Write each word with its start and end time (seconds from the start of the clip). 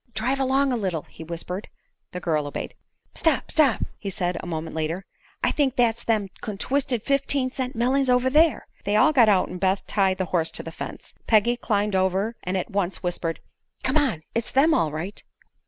"Drive 0.15 0.39
along 0.39 0.73
a 0.73 0.77
little," 0.77 1.03
he 1.03 1.23
whispered. 1.23 1.67
The 2.11 2.19
girl 2.19 2.47
obeyed. 2.47 2.73
"Stop 3.13 3.51
stop!" 3.51 3.83
said 4.09 4.33
he, 4.35 4.39
a 4.41 4.47
moment 4.47 4.75
later. 4.75 5.05
"I 5.43 5.51
think 5.51 5.75
that's 5.75 6.03
them 6.03 6.29
contwisted 6.41 7.03
fifteen 7.03 7.51
cent 7.51 7.75
mellings 7.75 8.09
over 8.09 8.27
there!" 8.27 8.65
They 8.83 8.95
all 8.95 9.13
got 9.13 9.29
out 9.29 9.49
and 9.49 9.59
Beth 9.59 9.85
tied 9.85 10.17
the 10.17 10.25
horse 10.33 10.49
to 10.53 10.63
the 10.63 10.71
fence. 10.71 11.13
Peggy 11.27 11.55
climbed 11.55 11.95
over 11.95 12.35
and 12.41 12.57
at 12.57 12.71
once 12.71 13.03
whispered: 13.03 13.41
"Come 13.83 13.95
on! 13.97 14.23
It's 14.33 14.49
them, 14.49 14.73
all 14.73 14.91
right." 14.91 15.21